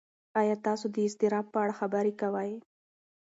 [0.41, 2.51] ایا تاسو د اضطراب په اړه خبرې کوئ؟